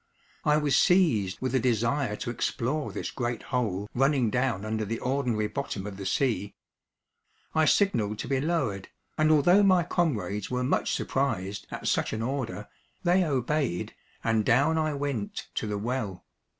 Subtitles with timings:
[0.43, 4.97] I was seized with a desire to explore this great hole running down under the
[4.97, 6.55] ordinary bottom of the sea.
[7.53, 12.23] I signaled to be lowered, and although my comrades were much surprised at such an
[12.23, 12.67] order,
[13.03, 13.93] they obeyed,
[14.23, 16.25] and down I went to the well.